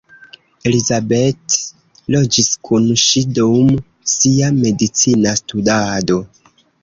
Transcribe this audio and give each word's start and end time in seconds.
Elizabeth 0.69 1.57
loĝis 2.15 2.49
kun 2.69 2.87
ŝi 3.03 3.23
dum 3.39 3.69
sia 4.15 4.51
medicina 4.63 5.35
studado. 5.43 6.21